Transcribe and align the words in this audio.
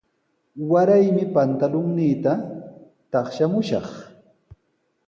Waraymi 0.71 1.25
pantulunniita 1.33 2.33
taqshamushaq. 3.11 3.87